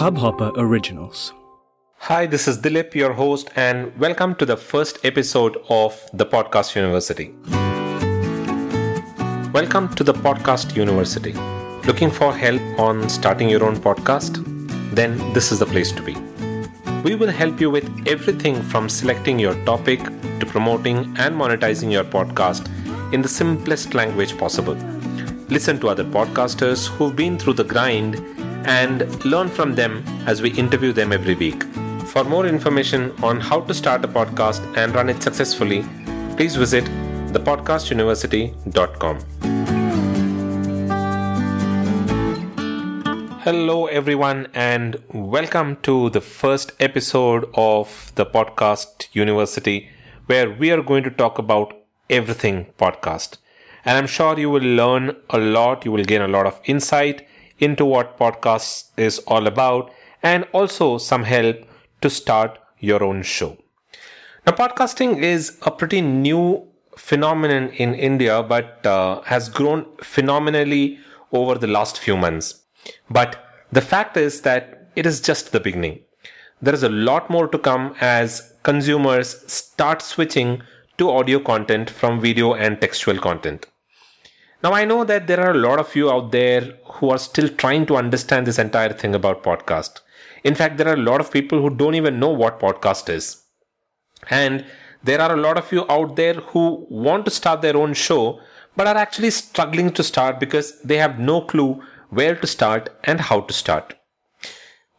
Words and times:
Hubhopper 0.00 0.52
Originals. 0.56 1.34
Hi, 2.08 2.24
this 2.24 2.48
is 2.48 2.56
Dilip, 2.56 2.94
your 2.94 3.12
host, 3.12 3.50
and 3.54 3.94
welcome 3.98 4.34
to 4.36 4.46
the 4.46 4.56
first 4.56 5.04
episode 5.04 5.58
of 5.68 5.94
the 6.14 6.24
Podcast 6.24 6.74
University. 6.74 7.34
Welcome 9.52 9.94
to 9.96 10.02
the 10.02 10.14
Podcast 10.14 10.74
University. 10.74 11.34
Looking 11.86 12.10
for 12.10 12.34
help 12.34 12.62
on 12.80 13.10
starting 13.10 13.50
your 13.50 13.62
own 13.62 13.76
podcast? 13.76 14.42
Then 14.94 15.18
this 15.34 15.52
is 15.52 15.58
the 15.58 15.66
place 15.66 15.92
to 15.92 16.02
be. 16.02 16.14
We 17.02 17.14
will 17.14 17.30
help 17.30 17.60
you 17.60 17.68
with 17.68 18.08
everything 18.08 18.62
from 18.62 18.88
selecting 18.88 19.38
your 19.38 19.54
topic 19.66 20.00
to 20.02 20.46
promoting 20.46 21.14
and 21.18 21.36
monetizing 21.36 21.92
your 21.92 22.04
podcast 22.04 22.72
in 23.12 23.20
the 23.20 23.28
simplest 23.28 23.92
language 23.92 24.38
possible. 24.38 24.76
Listen 25.50 25.78
to 25.80 25.90
other 25.90 26.04
podcasters 26.04 26.88
who've 26.88 27.14
been 27.14 27.38
through 27.38 27.52
the 27.52 27.64
grind 27.64 28.39
and 28.64 29.24
learn 29.24 29.48
from 29.48 29.74
them 29.74 30.04
as 30.26 30.42
we 30.42 30.50
interview 30.52 30.92
them 30.92 31.12
every 31.12 31.34
week. 31.34 31.64
For 32.06 32.24
more 32.24 32.46
information 32.46 33.12
on 33.22 33.40
how 33.40 33.60
to 33.62 33.72
start 33.72 34.04
a 34.04 34.08
podcast 34.08 34.60
and 34.76 34.94
run 34.94 35.08
it 35.08 35.22
successfully, 35.22 35.84
please 36.36 36.56
visit 36.56 36.84
thepodcastuniversity.com. 37.32 39.20
Hello, 43.40 43.86
everyone, 43.86 44.48
and 44.52 45.02
welcome 45.12 45.76
to 45.82 46.10
the 46.10 46.20
first 46.20 46.72
episode 46.78 47.48
of 47.54 48.12
the 48.16 48.26
Podcast 48.26 49.08
University, 49.14 49.88
where 50.26 50.50
we 50.50 50.70
are 50.70 50.82
going 50.82 51.04
to 51.04 51.10
talk 51.10 51.38
about 51.38 51.72
everything 52.10 52.66
podcast. 52.78 53.38
And 53.84 53.96
I'm 53.96 54.06
sure 54.06 54.38
you 54.38 54.50
will 54.50 54.62
learn 54.62 55.16
a 55.30 55.38
lot, 55.38 55.86
you 55.86 55.92
will 55.92 56.04
gain 56.04 56.20
a 56.20 56.28
lot 56.28 56.44
of 56.46 56.60
insight 56.64 57.26
into 57.60 57.84
what 57.84 58.18
podcasts 58.18 58.90
is 58.96 59.18
all 59.20 59.46
about, 59.46 59.92
and 60.22 60.44
also 60.52 60.98
some 60.98 61.24
help 61.24 61.56
to 62.00 62.10
start 62.10 62.58
your 62.78 63.04
own 63.04 63.22
show. 63.22 63.56
Now, 64.46 64.52
podcasting 64.52 65.22
is 65.22 65.58
a 65.62 65.70
pretty 65.70 66.00
new 66.00 66.66
phenomenon 66.96 67.68
in 67.70 67.94
India, 67.94 68.42
but 68.42 68.84
uh, 68.86 69.20
has 69.22 69.48
grown 69.48 69.86
phenomenally 70.02 70.98
over 71.32 71.54
the 71.56 71.66
last 71.66 71.98
few 71.98 72.16
months. 72.16 72.62
But 73.08 73.44
the 73.70 73.80
fact 73.80 74.16
is 74.16 74.40
that 74.42 74.90
it 74.96 75.06
is 75.06 75.20
just 75.20 75.52
the 75.52 75.60
beginning. 75.60 76.00
There 76.62 76.74
is 76.74 76.82
a 76.82 76.88
lot 76.88 77.30
more 77.30 77.48
to 77.48 77.58
come 77.58 77.94
as 78.00 78.52
consumers 78.62 79.50
start 79.50 80.02
switching 80.02 80.62
to 80.98 81.10
audio 81.10 81.38
content 81.38 81.88
from 81.88 82.20
video 82.20 82.54
and 82.54 82.80
textual 82.80 83.18
content. 83.18 83.66
Now, 84.62 84.74
I 84.74 84.84
know 84.84 85.04
that 85.04 85.26
there 85.26 85.40
are 85.40 85.52
a 85.52 85.58
lot 85.58 85.78
of 85.78 85.96
you 85.96 86.10
out 86.10 86.32
there 86.32 86.74
who 86.84 87.08
are 87.10 87.18
still 87.18 87.48
trying 87.48 87.86
to 87.86 87.96
understand 87.96 88.46
this 88.46 88.58
entire 88.58 88.92
thing 88.92 89.14
about 89.14 89.42
podcast. 89.42 90.00
In 90.44 90.54
fact, 90.54 90.76
there 90.76 90.88
are 90.88 90.94
a 90.94 91.08
lot 91.10 91.20
of 91.20 91.32
people 91.32 91.62
who 91.62 91.70
don't 91.70 91.94
even 91.94 92.20
know 92.20 92.28
what 92.28 92.60
podcast 92.60 93.08
is. 93.08 93.42
And 94.28 94.66
there 95.02 95.20
are 95.20 95.32
a 95.32 95.40
lot 95.40 95.56
of 95.56 95.72
you 95.72 95.86
out 95.88 96.16
there 96.16 96.34
who 96.34 96.86
want 96.90 97.24
to 97.24 97.30
start 97.30 97.62
their 97.62 97.76
own 97.76 97.94
show 97.94 98.40
but 98.76 98.86
are 98.86 98.96
actually 98.96 99.30
struggling 99.30 99.90
to 99.92 100.02
start 100.02 100.38
because 100.38 100.80
they 100.82 100.98
have 100.98 101.18
no 101.18 101.40
clue 101.40 101.82
where 102.10 102.36
to 102.36 102.46
start 102.46 102.90
and 103.04 103.20
how 103.20 103.40
to 103.40 103.52
start. 103.52 103.94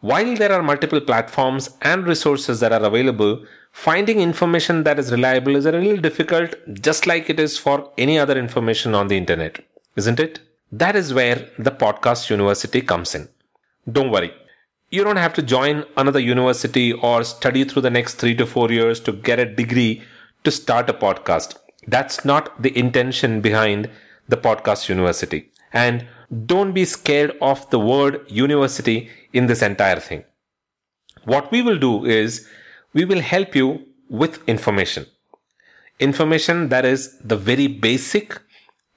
While 0.00 0.36
there 0.36 0.52
are 0.52 0.62
multiple 0.62 1.00
platforms 1.02 1.76
and 1.82 2.06
resources 2.06 2.60
that 2.60 2.72
are 2.72 2.82
available, 2.82 3.44
finding 3.84 4.20
information 4.20 4.82
that 4.84 4.98
is 4.98 5.10
reliable 5.10 5.56
is 5.56 5.64
a 5.64 5.72
little 5.72 5.96
difficult, 5.96 6.54
just 6.74 7.06
like 7.06 7.30
it 7.30 7.40
is 7.40 7.56
for 7.56 7.90
any 7.96 8.18
other 8.18 8.36
information 8.38 8.94
on 8.94 9.08
the 9.08 9.16
internet, 9.16 9.60
isn't 9.96 10.20
it? 10.20 10.40
That 10.70 10.96
is 10.96 11.14
where 11.14 11.48
the 11.58 11.70
Podcast 11.70 12.28
University 12.28 12.82
comes 12.82 13.14
in. 13.14 13.30
Don't 13.90 14.10
worry. 14.10 14.34
You 14.90 15.02
don't 15.02 15.16
have 15.24 15.32
to 15.34 15.42
join 15.42 15.86
another 15.96 16.20
university 16.20 16.92
or 16.92 17.24
study 17.24 17.64
through 17.64 17.80
the 17.82 17.96
next 17.98 18.16
three 18.16 18.34
to 18.34 18.44
four 18.44 18.70
years 18.70 19.00
to 19.00 19.12
get 19.12 19.38
a 19.38 19.46
degree 19.46 20.02
to 20.44 20.50
start 20.50 20.90
a 20.90 20.92
podcast. 20.92 21.56
That's 21.86 22.22
not 22.22 22.62
the 22.62 22.76
intention 22.78 23.40
behind 23.40 23.88
the 24.28 24.36
Podcast 24.36 24.90
University. 24.90 25.50
And 25.72 26.06
don't 26.44 26.74
be 26.74 26.84
scared 26.84 27.34
of 27.40 27.68
the 27.70 27.80
word 27.80 28.24
university 28.28 29.08
in 29.32 29.46
this 29.46 29.62
entire 29.62 30.00
thing. 30.00 30.24
What 31.24 31.50
we 31.50 31.62
will 31.62 31.78
do 31.78 32.04
is 32.04 32.46
we 32.92 33.04
will 33.04 33.20
help 33.20 33.54
you 33.54 33.86
with 34.08 34.42
information. 34.48 35.06
Information 35.98 36.68
that 36.68 36.84
is 36.84 37.18
the 37.20 37.36
very 37.36 37.66
basic 37.66 38.40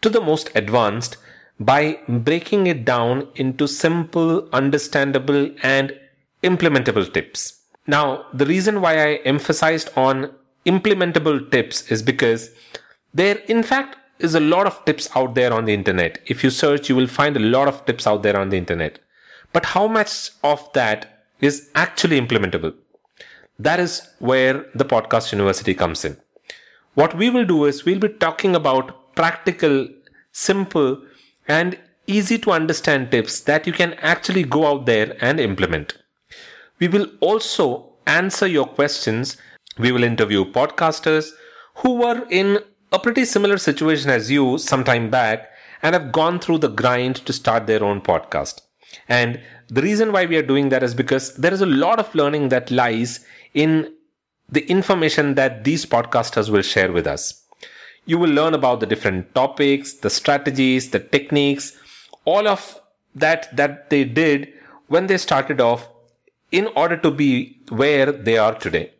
to 0.00 0.08
the 0.08 0.20
most 0.20 0.50
advanced 0.54 1.16
by 1.60 1.98
breaking 2.08 2.66
it 2.66 2.84
down 2.84 3.28
into 3.34 3.66
simple, 3.68 4.48
understandable, 4.52 5.50
and 5.62 5.98
implementable 6.42 7.12
tips. 7.12 7.60
Now, 7.86 8.26
the 8.32 8.46
reason 8.46 8.80
why 8.80 8.94
I 9.02 9.14
emphasized 9.24 9.90
on 9.96 10.30
implementable 10.66 11.50
tips 11.50 11.90
is 11.90 12.02
because 12.02 12.50
there, 13.12 13.36
in 13.48 13.62
fact, 13.62 13.96
is 14.18 14.34
a 14.34 14.40
lot 14.40 14.66
of 14.66 14.84
tips 14.84 15.08
out 15.16 15.34
there 15.34 15.52
on 15.52 15.64
the 15.64 15.74
internet. 15.74 16.20
If 16.26 16.44
you 16.44 16.50
search, 16.50 16.88
you 16.88 16.96
will 16.96 17.08
find 17.08 17.36
a 17.36 17.40
lot 17.40 17.68
of 17.68 17.84
tips 17.84 18.06
out 18.06 18.22
there 18.22 18.36
on 18.36 18.50
the 18.50 18.56
internet. 18.56 19.00
But 19.52 19.66
how 19.66 19.86
much 19.88 20.30
of 20.42 20.72
that 20.72 21.24
is 21.40 21.70
actually 21.74 22.20
implementable? 22.20 22.74
That 23.62 23.78
is 23.78 24.08
where 24.18 24.66
the 24.74 24.84
podcast 24.84 25.30
university 25.30 25.74
comes 25.74 26.04
in. 26.04 26.16
What 26.94 27.16
we 27.16 27.30
will 27.30 27.44
do 27.44 27.64
is 27.66 27.84
we'll 27.84 28.00
be 28.00 28.08
talking 28.08 28.56
about 28.56 29.14
practical, 29.14 29.88
simple, 30.32 31.00
and 31.46 31.78
easy 32.08 32.38
to 32.38 32.50
understand 32.50 33.12
tips 33.12 33.40
that 33.42 33.66
you 33.66 33.72
can 33.72 33.94
actually 33.94 34.42
go 34.42 34.66
out 34.66 34.86
there 34.86 35.16
and 35.20 35.38
implement. 35.38 35.96
We 36.80 36.88
will 36.88 37.06
also 37.20 37.92
answer 38.06 38.48
your 38.48 38.66
questions. 38.66 39.36
We 39.78 39.92
will 39.92 40.02
interview 40.02 40.44
podcasters 40.44 41.30
who 41.76 41.94
were 42.00 42.26
in 42.30 42.58
a 42.90 42.98
pretty 42.98 43.24
similar 43.24 43.58
situation 43.58 44.10
as 44.10 44.28
you 44.28 44.58
some 44.58 44.82
time 44.82 45.08
back 45.08 45.48
and 45.82 45.94
have 45.94 46.10
gone 46.10 46.40
through 46.40 46.58
the 46.58 46.68
grind 46.82 47.16
to 47.26 47.32
start 47.32 47.68
their 47.68 47.84
own 47.84 48.00
podcast. 48.00 48.60
And 49.08 49.40
the 49.72 49.80
reason 49.80 50.12
why 50.12 50.26
we 50.26 50.36
are 50.36 50.42
doing 50.42 50.68
that 50.68 50.82
is 50.82 50.94
because 50.94 51.34
there 51.36 51.52
is 51.52 51.62
a 51.62 51.66
lot 51.66 51.98
of 51.98 52.14
learning 52.14 52.50
that 52.50 52.70
lies 52.70 53.24
in 53.54 53.90
the 54.50 54.66
information 54.66 55.34
that 55.36 55.64
these 55.64 55.86
podcasters 55.86 56.50
will 56.50 56.60
share 56.60 56.92
with 56.92 57.06
us. 57.06 57.42
You 58.04 58.18
will 58.18 58.28
learn 58.30 58.52
about 58.52 58.80
the 58.80 58.86
different 58.86 59.34
topics, 59.34 59.94
the 59.94 60.10
strategies, 60.10 60.90
the 60.90 60.98
techniques, 61.00 61.78
all 62.26 62.46
of 62.46 62.80
that 63.14 63.56
that 63.56 63.88
they 63.88 64.04
did 64.04 64.52
when 64.88 65.06
they 65.06 65.16
started 65.16 65.58
off 65.58 65.88
in 66.50 66.66
order 66.76 66.98
to 66.98 67.10
be 67.10 67.58
where 67.70 68.12
they 68.12 68.36
are 68.36 68.54
today. 68.54 68.92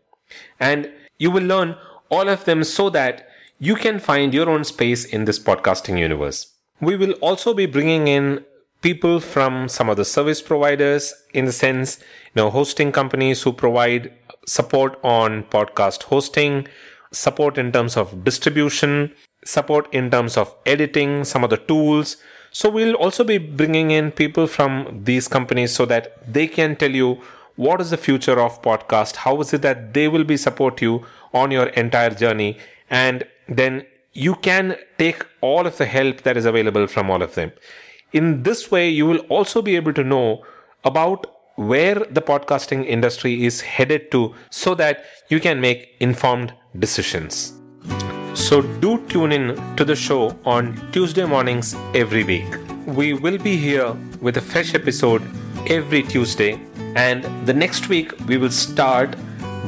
And 0.59 0.91
you 1.19 1.31
will 1.31 1.45
learn 1.45 1.77
all 2.09 2.31
of 2.31 2.47
them 2.47 2.65
so 2.65 2.89
that 2.91 3.29
you 3.59 3.75
can 3.75 3.99
find 3.99 4.33
your 4.33 4.49
own 4.49 4.65
space 4.65 5.05
in 5.05 5.27
this 5.27 5.39
podcasting 5.39 5.99
universe. 5.99 6.47
We 6.81 6.97
will 6.97 7.13
also 7.29 7.53
be 7.53 7.67
bringing 7.67 8.09
in 8.09 8.45
people 8.83 9.21
from 9.21 9.69
some 9.69 9.89
of 9.89 9.97
the 9.97 10.05
service 10.05 10.43
providers 10.43 11.15
in 11.33 11.45
the 11.45 11.53
sense, 11.53 11.99
you 12.01 12.43
know, 12.43 12.51
hosting 12.51 12.93
companies 12.93 13.43
who 13.43 13.53
provide 13.53 14.13
support 14.47 14.99
on 15.05 15.45
podcast 15.45 16.03
hosting, 16.05 16.67
support 17.13 17.57
in 17.59 17.71
terms 17.73 17.97
of 17.97 18.25
distribution, 18.25 19.13
support 19.45 19.93
in 19.95 20.11
terms 20.11 20.37
of 20.37 20.55
editing, 20.67 21.25
some 21.25 21.45
of 21.45 21.51
the 21.51 21.57
tools. 21.57 22.17
So 22.51 22.69
we'll 22.69 22.95
also 22.95 23.25
be 23.25 23.39
bringing 23.39 23.93
in 23.93 24.11
people 24.11 24.47
from 24.47 25.05
these 25.05 25.29
companies 25.29 25.75
so 25.75 25.87
that 25.87 26.33
they 26.33 26.47
can 26.47 26.77
tell 26.77 26.91
you 26.91 27.21
what 27.57 27.81
is 27.81 27.91
the 27.91 27.97
future 27.97 28.41
of 28.41 28.61
podcast, 28.63 29.17
how 29.17 29.41
is 29.41 29.53
it 29.53 29.63
that 29.63 29.95
they 29.95 30.09
will 30.09 30.25
be 30.25 30.37
support 30.37 30.83
you 30.83 31.07
on 31.33 31.51
your 31.51 31.67
entire 31.69 32.11
journey 32.11 32.59
and 32.91 33.25
then 33.49 33.87
you 34.13 34.35
can 34.35 34.77
take 34.99 35.25
all 35.41 35.67
of 35.67 35.79
the 35.79 35.87
help 35.87 36.23
that 36.23 36.37
is 36.37 36.45
available 36.45 36.87
from 36.87 37.11
all 37.11 37.23
of 37.23 37.35
them. 37.35 37.53
In 38.13 38.43
this 38.43 38.71
way, 38.71 38.91
you 38.91 39.07
will 39.07 39.21
also 39.37 39.63
be 39.63 39.75
able 39.75 39.95
to 39.95 40.05
know 40.05 40.45
about 40.85 41.27
where 41.57 41.95
the 41.95 42.21
podcasting 42.21 42.85
industry 42.87 43.45
is 43.45 43.63
headed 43.63 44.11
to 44.11 44.35
so 44.51 44.75
that 44.75 45.05
you 45.29 45.41
can 45.41 45.61
make 45.63 45.97
informed 45.99 46.53
decisions. 46.79 47.55
So, 48.35 48.61
do 48.61 49.07
tune 49.07 49.33
in 49.33 49.77
to 49.77 49.85
the 49.85 49.97
show 49.97 50.37
on 50.45 50.91
Tuesday 50.93 51.25
mornings 51.25 51.75
every 51.95 52.25
week. 52.25 52.45
We 52.87 53.15
will 53.15 53.39
be 53.39 53.57
here 53.57 53.95
with 54.21 54.37
a 54.37 54.43
fresh 54.43 54.75
episode 54.75 55.23
every 55.69 56.03
Tuesday, 56.03 56.61
and 56.97 57.25
the 57.47 57.55
next 57.55 57.89
week 57.89 58.13
we 58.27 58.37
will 58.37 58.51
start 58.51 59.17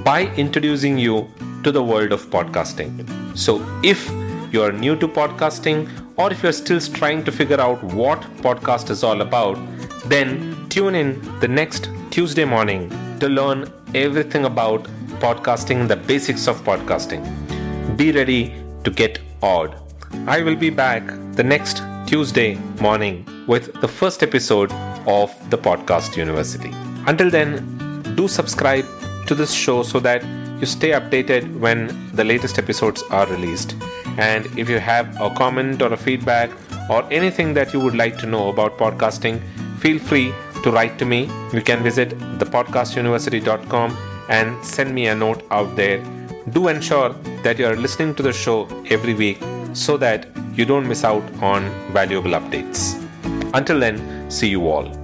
by 0.05 0.27
introducing 0.37 0.99
you 0.99 1.31
to 1.63 1.73
the 1.73 1.83
world 1.83 2.13
of 2.13 2.27
podcasting. 2.29 3.09
So, 3.35 3.65
if 3.83 4.11
you 4.53 4.63
are 4.63 4.73
new 4.73 4.97
to 4.97 5.09
podcasting 5.09 5.89
or 6.17 6.33
if 6.33 6.43
you're 6.43 6.53
still 6.53 6.81
trying 6.81 7.25
to 7.25 7.33
figure 7.33 7.61
out 7.61 7.83
what 7.83 8.21
podcast 8.47 8.91
is 8.91 9.03
all 9.03 9.21
about, 9.21 9.59
then 10.07 10.69
tune 10.69 10.95
in 10.95 11.21
the 11.41 11.49
next 11.49 11.89
Tuesday 12.11 12.45
morning 12.45 12.89
to 13.19 13.29
learn 13.29 13.71
everything 13.95 14.45
about 14.45 14.85
podcasting, 15.19 15.89
the 15.89 15.97
basics 15.97 16.47
of 16.47 16.63
podcasting. 16.63 17.23
Be 17.97 18.13
ready 18.13 18.55
to 18.85 18.91
get 18.91 19.19
awed. 19.43 19.75
I 20.27 20.43
will 20.43 20.57
be 20.57 20.71
back 20.71 21.07
the 21.33 21.43
next 21.43 21.83
Tuesday 22.07 22.55
morning 22.81 23.27
with 23.47 23.73
the 23.81 23.89
first 23.89 24.23
episode 24.23 24.71
of 25.07 25.35
the 25.51 25.59
Podcast 25.59 26.17
University. 26.17 26.71
Until 27.07 27.31
then, 27.31 28.05
do 28.15 28.29
subscribe 28.29 28.87
to 29.27 29.35
this 29.35 29.53
show 29.53 29.83
so 29.83 30.01
that 30.01 30.25
you 30.61 30.67
stay 30.67 30.91
updated 30.91 31.59
when 31.59 32.11
the 32.15 32.25
latest 32.25 32.59
episodes 32.59 33.03
are 33.11 33.27
released. 33.27 33.75
And 34.19 34.47
if 34.59 34.69
you 34.69 34.79
have 34.79 35.21
a 35.21 35.31
comment 35.31 35.83
or 35.83 35.93
a 35.93 35.97
feedback 35.97 36.51
or 36.89 37.05
anything 37.11 37.55
that 37.55 37.73
you 37.73 37.81
would 37.81 37.97
like 37.97 38.19
to 38.19 38.27
know 38.27 38.49
about 38.49 38.79
podcasting, 38.79 39.41
feel 39.79 39.99
free 39.99 40.33
to 40.63 40.71
write 40.71 40.99
to 40.99 41.05
me. 41.05 41.29
You 41.53 41.63
can 41.63 41.83
visit 41.83 42.11
thepodcastuniversity.com 42.39 43.97
and 44.29 44.65
send 44.65 44.95
me 44.95 45.09
a 45.09 45.15
note 45.15 45.45
out 45.51 45.77
there. 45.77 46.03
Do 46.51 46.69
ensure 46.69 47.11
that 47.43 47.59
you 47.59 47.67
are 47.67 47.77
listening 47.77 48.15
to 48.17 48.23
the 48.23 48.33
show 48.33 48.69
every 48.89 49.15
week 49.15 49.39
so 49.73 49.97
that 49.99 50.27
you 50.55 50.65
don't 50.65 50.87
miss 50.87 51.05
out 51.05 51.23
on 51.43 51.69
valuable 51.93 52.31
updates. 52.31 53.01
Until 53.55 53.81
then, 53.81 54.31
see 54.31 54.49
you 54.49 54.69
all. 54.69 55.04